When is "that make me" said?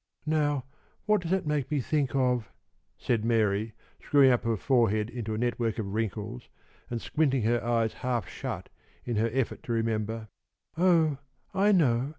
1.29-1.79